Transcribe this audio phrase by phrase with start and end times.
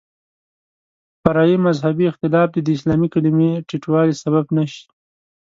[1.21, 4.85] فرعي مذهبي اختلاف دې د اسلامي کلمې ټیټوالي سبب نه شي.